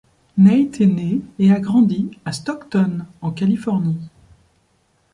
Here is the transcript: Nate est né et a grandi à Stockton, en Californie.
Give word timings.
Nate 0.35 0.81
est 0.81 0.87
né 0.87 1.21
et 1.37 1.53
a 1.53 1.59
grandi 1.59 2.09
à 2.25 2.31
Stockton, 2.31 3.05
en 3.21 3.31
Californie. 3.31 4.09